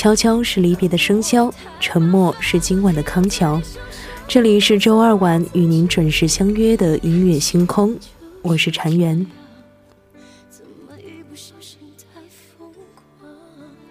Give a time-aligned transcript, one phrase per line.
[0.00, 3.60] 悄悄是离别的笙箫，沉默是今晚的康桥。
[4.26, 7.94] 这里是周二晚与您准时相约的音乐星空，
[8.40, 9.26] 我是禅媛。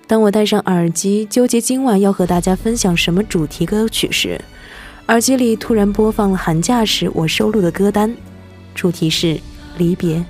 [0.08, 4.42] 当我戴上耳机，纠结今晚要和大家分享什么主题歌曲时，
[5.10, 8.18] 耳机里突然播放了寒假时我收录的歌单，
[8.74, 9.40] 主题是
[9.78, 10.26] 离别。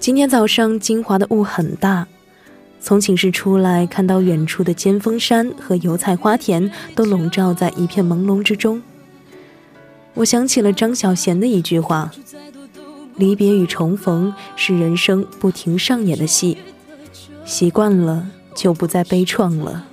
[0.00, 2.08] 今天早上金华的雾很大，
[2.84, 8.82] 从寝室出来，看到远处的尖峰山和油菜花田都笼罩在一片朦胧之中。
[10.12, 12.10] 我想起了张小娴的一句话
[13.16, 16.58] ：“离别与重逢是人生不停上演的戏。”
[17.46, 19.86] 习惯了，就不再悲怆了。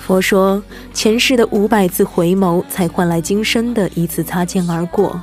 [0.00, 0.62] 佛说，
[0.94, 5.20] 前世的五百次回眸，才换来今生的一次擦肩而过。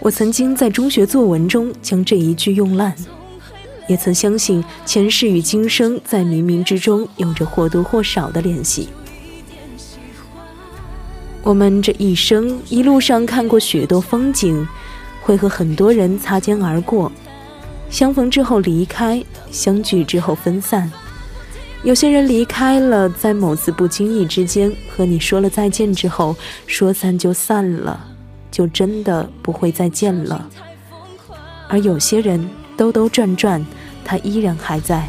[0.00, 2.94] 我曾经在中学作文中将这一句用烂，
[3.88, 8.88] 也曾相信前世与今生在冥冥之中有着或多或少的联系。
[11.42, 14.66] 我们这一生一路上看过许多风景。
[15.20, 17.12] 会和很多人擦肩而过，
[17.90, 20.90] 相逢之后离开，相聚之后分散。
[21.82, 26.34] 有些人离开了，在某次不经意之间和你说了再见之后，
[26.66, 28.00] 说散就散了，
[28.58, 30.50] 就真的不会再见了。
[31.68, 33.64] 而有些人兜兜转转，
[34.04, 35.08] 他依然还在。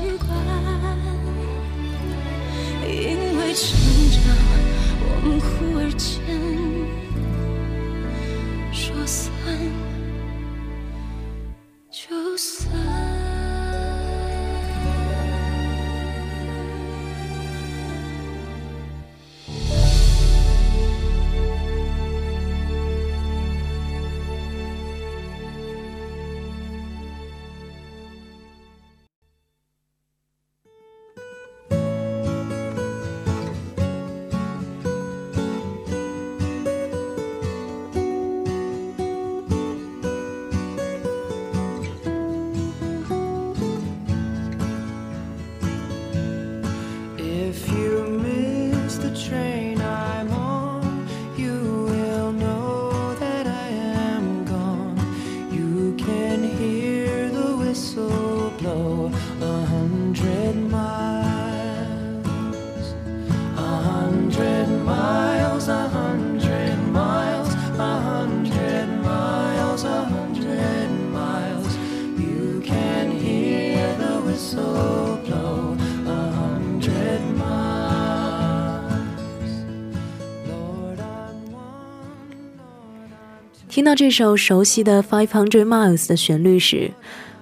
[83.71, 86.91] 听到这首熟悉的《Five Hundred Miles》的旋律时，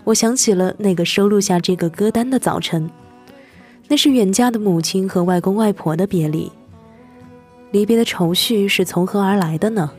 [0.04, 2.88] 我想起了那个收录下这个歌单的早晨。
[3.88, 6.52] 那是远嫁的母亲和外公外婆的别离。
[7.72, 9.90] 离别的愁绪是从何而来的呢？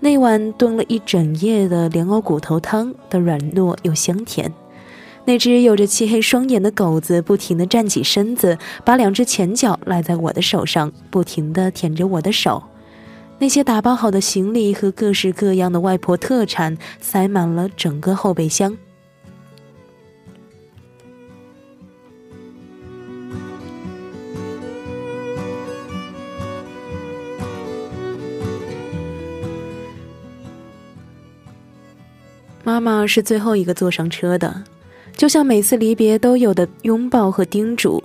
[0.00, 4.52] 那碗炖了一整夜的莲藕骨头汤的软糯又香甜。
[5.24, 12.62] 那只有着漆黑双眼的狗子不停地站起身子，把两只前脚赖在我的手上，不停地舔着我的手。
[13.40, 18.76] 那些打包好的行李和各式各样的外婆特产塞满了整个后备箱。
[32.64, 34.64] 妈妈是最后一个坐上车的。
[35.16, 38.00] 就像每次离别都有的拥抱和叮嘱，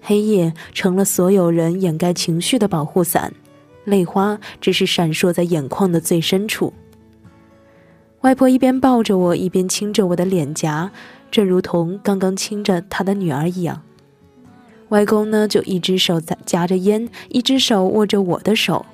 [0.00, 3.32] 黑夜成了所有人掩盖情绪的保护伞，
[3.86, 6.74] 泪花只是闪烁在眼眶的最深处。
[8.20, 10.90] 外婆一边抱着我，一边亲着我的脸颊，
[11.30, 13.82] 正如同刚刚亲着她的女儿一样。
[14.88, 18.84] 外公呢，就一只手在夹着烟，一只手握着我的手，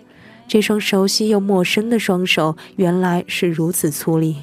[0.46, 4.36] 这双熟悉又陌生的双手，原来是如此粗粝。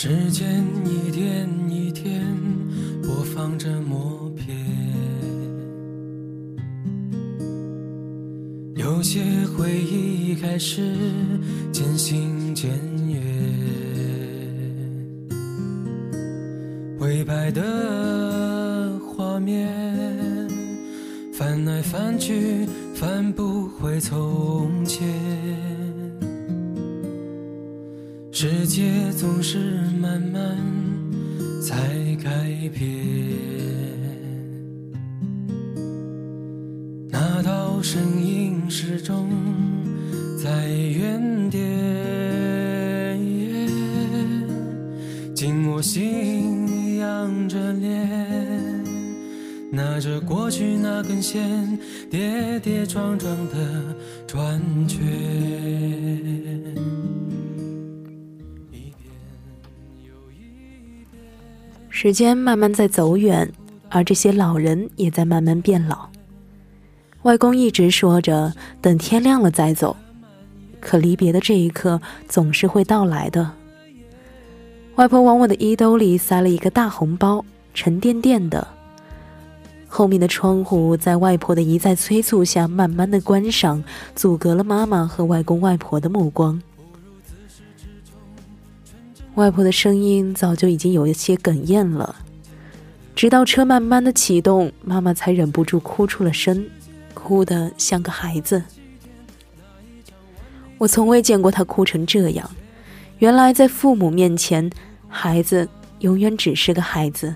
[0.00, 2.24] 时间一天一天
[3.02, 4.56] 播放着默片，
[8.76, 9.20] 有些
[9.56, 10.94] 回忆开始
[11.72, 12.70] 渐行渐
[13.08, 13.20] 远，
[16.96, 19.68] 灰白的画面
[21.32, 22.64] 翻来翻去，
[22.94, 25.67] 翻不回从前。
[28.40, 29.58] 世界总是
[30.00, 30.56] 慢慢
[31.60, 31.74] 在
[32.22, 32.30] 改
[32.72, 32.88] 变，
[37.10, 39.28] 那道身影始终
[40.40, 41.60] 在原点。
[45.34, 48.84] 紧握心，仰着脸，
[49.72, 51.76] 拿着过去那根线，
[52.08, 53.96] 跌跌撞撞的
[54.28, 55.02] 转圈。
[62.00, 63.52] 时间慢慢在走远，
[63.88, 66.08] 而这些老人也在慢慢变老。
[67.22, 69.96] 外公一直说着等天亮了再走，
[70.78, 73.50] 可离别的这一刻总是会到来的。
[74.94, 78.64] 外婆往我的衣兜里塞了一个大红包，沉甸甸的。
[79.88, 83.82] 后面的窗户在外婆的一再催促下慢慢的关上，
[84.14, 86.62] 阻隔了妈妈和外公外婆的目光。
[89.38, 92.16] 外婆的声音早就已经有一些哽咽了，
[93.14, 96.66] 直到车慢慢的启动，妈妈才忍不住哭出了声，
[97.14, 98.60] 哭的像个孩子。
[100.76, 102.50] 我从未见过她哭成这样，
[103.20, 104.68] 原来在父母面前，
[105.08, 105.68] 孩子
[106.00, 107.32] 永远只是个孩子。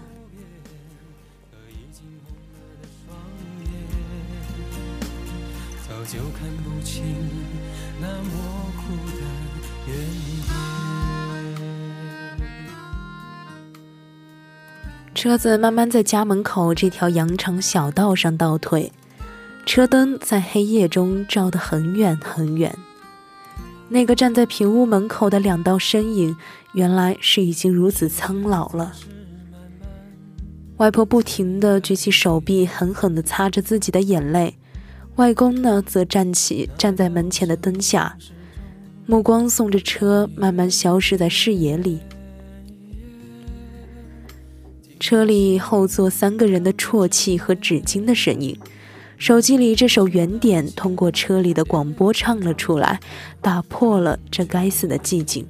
[15.23, 18.91] 车子慢慢在家门口这条羊肠小道上倒退，
[19.65, 22.77] 车灯在黑夜中照得很远很远。
[23.89, 26.37] 那个站在平屋门口的两道身影，
[26.73, 28.93] 原来是已经如此苍老了。
[30.79, 34.59] 外婆不停地举起手臂，狠狠地擦着自己的眼泪。
[35.15, 38.17] 外公呢，则站起，站在门前的灯下，
[39.07, 42.01] 目光送着车慢慢消失在视野里。
[45.03, 48.57] 车里后座三个人的啜泣和纸巾的声音。
[49.19, 53.01] 手机里这首原点通过车里的广播唱了出来，
[53.41, 55.45] 打破了这该死的寂静。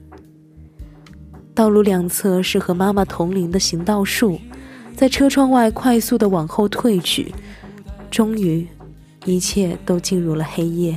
[1.54, 4.40] 道路两侧是和妈妈同龄的行道树，
[4.96, 7.34] 在车窗外快速的往后退去，
[8.10, 8.66] 终于，
[9.26, 10.96] 一切都进入了黑夜。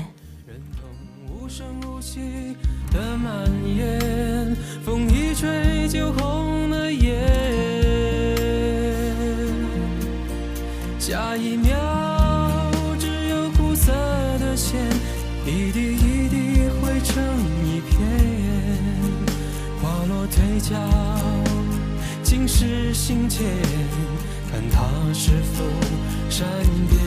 [11.35, 11.75] 下一秒。
[12.97, 13.91] 只有苦涩
[14.39, 14.79] 的线
[15.45, 17.21] 一滴一滴汇成
[17.65, 17.99] 一片，
[19.81, 20.75] 滑落腿脚，
[22.23, 23.43] 浸湿心间，
[24.49, 24.81] 看它
[25.13, 25.63] 是否
[26.29, 26.47] 善
[26.89, 26.99] 变。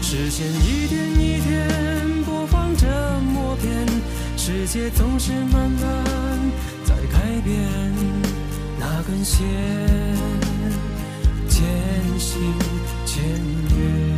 [0.00, 2.86] 时间一天一天播放着
[3.20, 3.68] 默片，
[4.36, 5.82] 世界总是慢慢
[6.84, 7.56] 在改变。
[8.78, 9.44] 那根线，
[11.56, 11.64] 渐
[12.18, 12.38] 行
[13.06, 13.24] 渐
[13.78, 14.15] 远。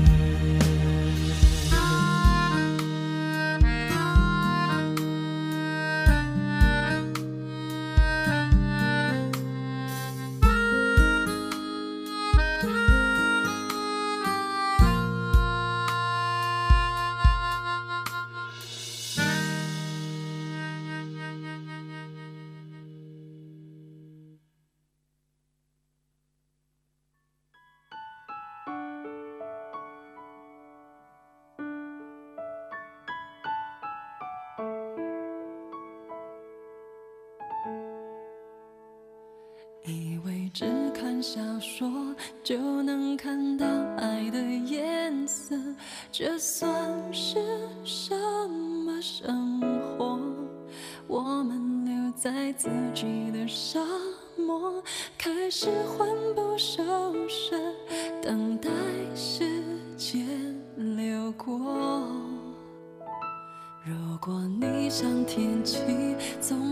[40.59, 41.89] 只看小说
[42.43, 43.65] 就能看到
[43.97, 45.55] 爱的颜色，
[46.11, 46.69] 这算
[47.13, 47.39] 是
[47.85, 48.13] 什
[48.51, 50.19] 么生活？
[51.07, 53.79] 我们留在自己的沙
[54.37, 54.83] 漠，
[55.17, 56.83] 开始魂不守
[57.29, 57.57] 舍，
[58.21, 58.69] 等待
[59.15, 59.63] 时
[59.97, 60.27] 间
[60.97, 61.57] 流过。
[63.85, 65.79] 如果你像天气，
[66.41, 66.68] 总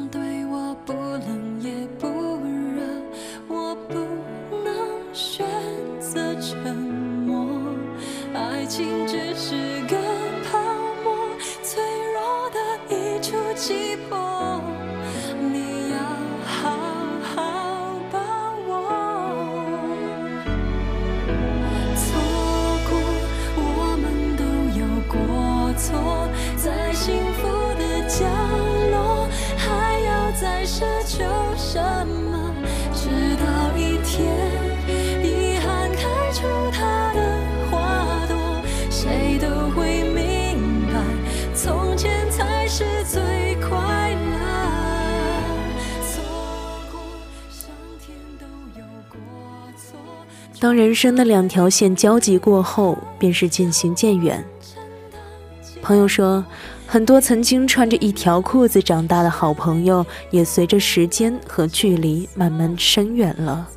[50.58, 54.42] 当人生的两条线交集过后，便是渐行渐远。
[55.82, 56.44] 朋友说，
[56.86, 63.68] 很多曾经穿着一条裤子长大的好朋友，也随着时间和距离慢慢深远了。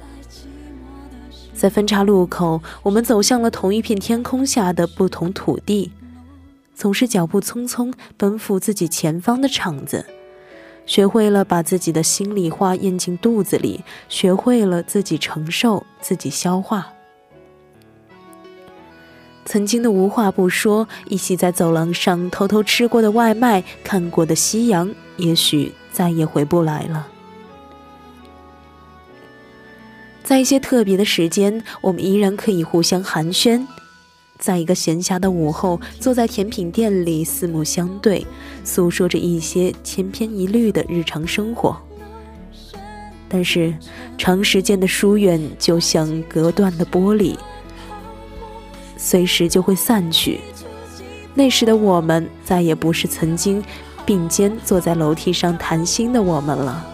[1.53, 5.91] 在分岔路口，我们走向了同一片天空下的不同土地，
[6.73, 10.05] 总是脚步匆匆奔赴自己前方的场子。
[10.89, 16.91] 学会了把自己的心里话咽进肚子里，学会了自己承受、自己消化。
[19.45, 27.07] 曾经的无话不说，一起在走廊上偷偷吃过的外卖，看过的夕阳，也许再也回不来了。
[30.23, 33.63] 在一些特别的时间，我们依然可以互相寒暄。
[34.39, 38.25] 在一个闲暇的午后，坐在甜品店里，四目相对，
[38.63, 41.77] 诉说着一些千篇一律的日常生活。
[43.27, 43.75] 但是，
[44.17, 47.35] 长时间的疏远就像隔断的玻璃，
[48.95, 50.39] 随时就会散去。
[51.35, 53.61] 那时的我们，再也不是曾经
[54.05, 56.87] 并肩坐在楼梯上谈心的我们了。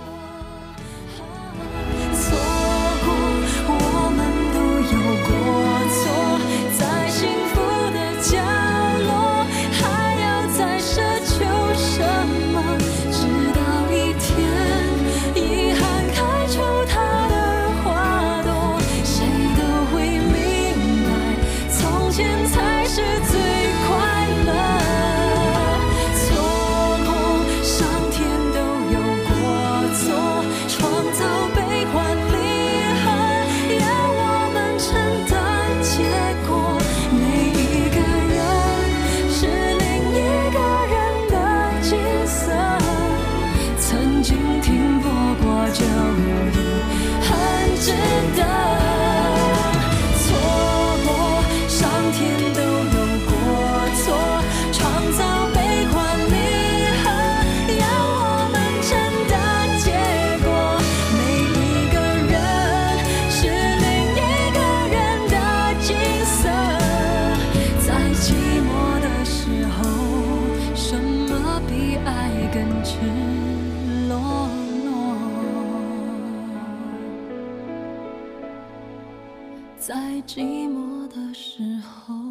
[80.27, 82.24] 寂寞的时候，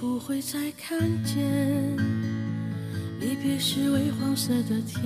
[0.00, 1.36] 不会再看见，
[3.20, 5.02] 离别时微黄色的天。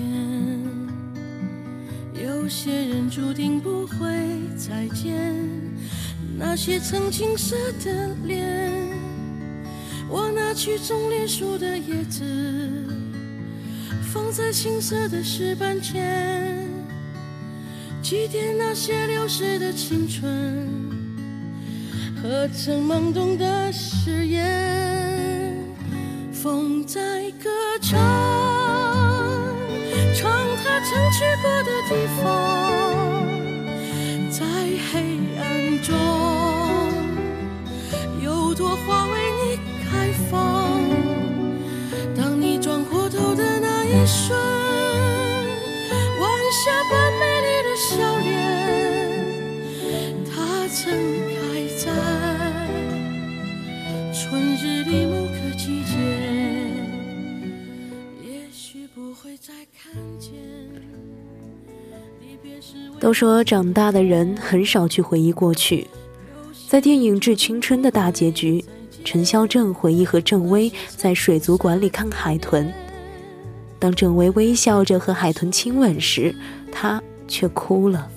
[2.22, 4.06] 有些人注定不会
[4.54, 5.34] 再见，
[6.38, 8.70] 那些曾青涩的脸。
[10.10, 12.22] 我拿去种莲树的叶子，
[14.12, 16.68] 放在青涩的石板前，
[18.02, 20.68] 祭奠那些流逝的青春。
[22.22, 24.61] 和曾懵懂的誓言，
[30.92, 31.90] 曾去过的地
[32.22, 32.22] 方，
[34.30, 34.44] 在
[34.92, 34.92] 黑
[35.40, 35.42] 暗
[35.82, 35.90] 中，
[38.22, 39.56] 有朵花为你
[39.88, 40.30] 开放。
[42.14, 44.38] 当你转过头的那一瞬，
[46.20, 46.70] 晚霞
[63.00, 65.86] 都说长大的人很少去回忆过去，
[66.68, 68.64] 在电影《致青春》的大结局，
[69.04, 72.72] 陈孝正回忆和郑薇在水族馆里看海豚，
[73.78, 76.34] 当郑薇微笑着和海豚亲吻时，
[76.70, 78.08] 他却哭了。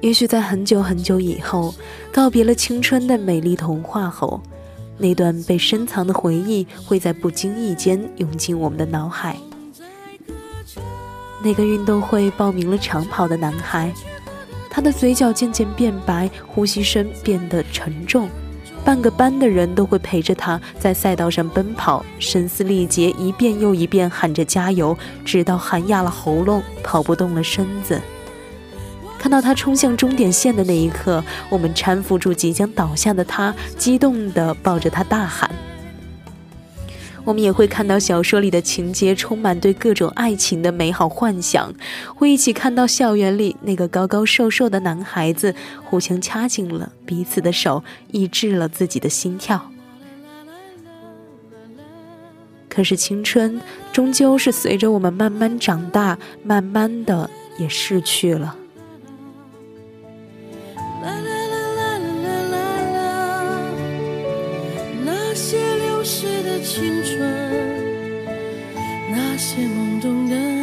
[0.00, 1.74] 也许在很久很久以后，
[2.12, 4.40] 告别了青春的美丽童话后，
[4.98, 9.36] 那段被深藏的回忆会在不经意间涌进我们的脑海。
[11.42, 13.92] 那个运动会报名了长跑的男孩，
[14.70, 18.28] 他的嘴角渐渐变白，呼吸声变得沉重。
[18.84, 28.00] 半个班的人都会陪着他在赛道上奔跑，声嘶力竭，一遍又一遍喊着加油，直到喊哑了喉咙，跑不动了身子。
[29.18, 35.50] 看到他冲向终点线的那一刻，我们搀扶住即将倒下的他，激动地抱着他大喊。
[37.26, 41.74] 我们也会看到小说里的情节，充满对各种爱情的美好幻想，
[42.14, 49.72] 会一起看到校园里那个高高瘦瘦的男孩子互相掐紧了彼此的手，抑制了自己的心跳。
[52.68, 53.60] 可是青春
[53.92, 58.56] 终究是随着我们慢慢长大，慢慢的也逝去了。
[66.66, 67.20] 青春，
[69.08, 70.55] 那些懵懂的。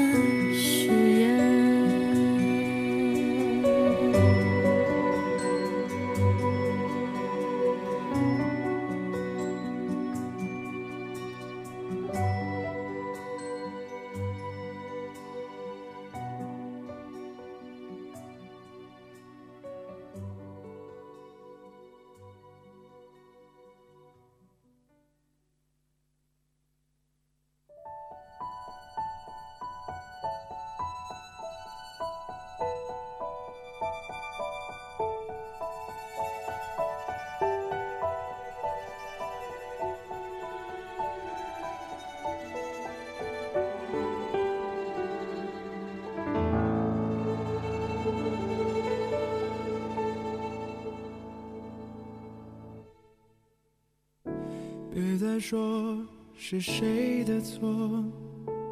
[55.33, 55.97] 别再说
[56.37, 57.67] 是谁的错，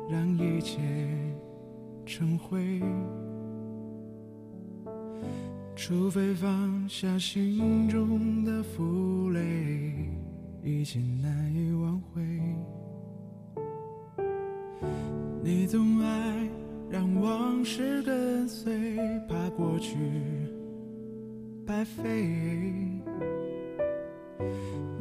[0.07, 0.79] 让一切
[2.05, 2.79] 成灰。
[5.75, 9.91] 除非放下心中的负累，
[10.63, 12.21] 一切难以挽回。
[15.43, 16.47] 你总爱
[16.91, 18.71] 让往事跟随，
[19.27, 19.97] 怕过去
[21.65, 22.90] 白费。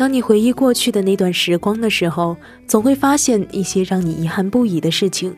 [0.00, 2.34] 当你回忆过去的那段时光的时候，
[2.66, 5.36] 总会发现一些让你遗憾不已的事情。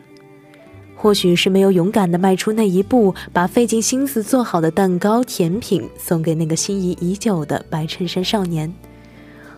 [0.95, 8.71] 或许是没有勇敢地迈出那一步，把费尽心思做好的蛋糕、甜品送给那个心仪已久的白衬衫少年；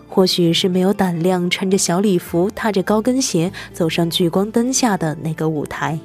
[0.08, 5.98] 或许是没有胆量穿着小礼服、踏着高跟鞋走上聚光灯下的那个舞台，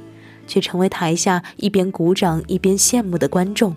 [0.45, 3.73] 却成为台下一边鼓掌一边羡慕的观众。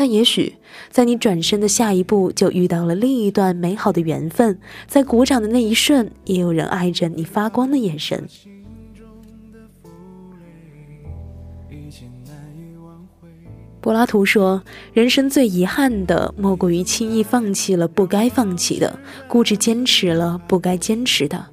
[0.00, 0.54] 但也许，
[0.90, 4.56] 在你转身的下一步，就遇到了另一段美好的缘分。
[4.86, 8.24] 在鼓掌的那一瞬，也有人爱着你发光的眼神。
[13.80, 14.62] 柏拉图说
[14.94, 21.44] ：“人生最遗憾的，莫过于轻易放弃了不该放弃的，固执坚持了不该坚持的。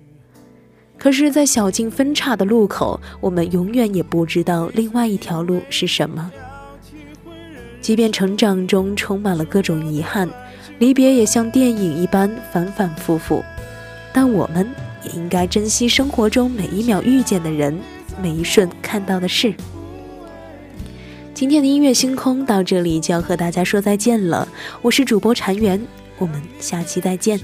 [1.00, 6.32] 可是，在小径分岔的路口，我们永远也不知道另外一条路是什么。
[7.86, 10.28] 即便成长中充满了各种遗憾，
[10.80, 13.44] 离别也像电影一般反反复复，
[14.12, 14.68] 但我们
[15.04, 17.78] 也应该珍惜生活中每一秒遇见的人，
[18.20, 19.54] 每一瞬看到的事。”
[21.36, 24.48] 今天的音乐星空到这里就要和大家说再见了，
[24.82, 25.80] 我是主播禅缘，
[26.18, 27.40] 我们下期再见。